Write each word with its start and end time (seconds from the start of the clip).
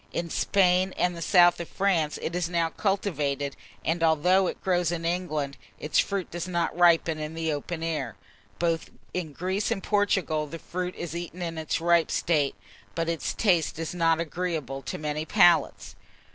In 0.11 0.31
Spain 0.31 0.95
and 0.97 1.15
the 1.15 1.21
south 1.21 1.59
of 1.59 1.69
France 1.69 2.17
it 2.23 2.35
is 2.35 2.49
now 2.49 2.69
cultivated; 2.69 3.55
and 3.85 4.01
although 4.01 4.47
it 4.47 4.59
grows 4.63 4.91
in 4.91 5.05
England, 5.05 5.57
its 5.77 5.99
fruit 5.99 6.31
does 6.31 6.47
not 6.47 6.75
ripen 6.75 7.19
in 7.19 7.35
the 7.35 7.53
open 7.53 7.83
air. 7.83 8.15
Both 8.57 8.89
in 9.13 9.31
Greece 9.31 9.69
and 9.69 9.83
Portugal 9.83 10.47
the 10.47 10.57
fruit 10.57 10.95
is 10.95 11.15
eaten 11.15 11.43
in 11.43 11.59
its 11.59 11.79
ripe 11.79 12.09
state; 12.09 12.55
but 12.95 13.09
its 13.09 13.35
taste 13.35 13.77
is 13.77 13.93
not 13.93 14.19
agreeable 14.19 14.81
to 14.81 14.97
many 14.97 15.23
palates. 15.23 15.95